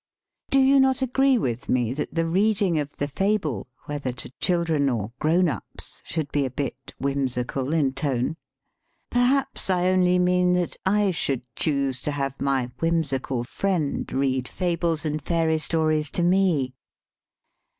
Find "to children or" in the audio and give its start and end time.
4.11-5.11